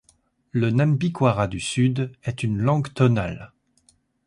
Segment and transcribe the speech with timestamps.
[0.49, 3.53] Le nambikuara du sud est une langue tonale.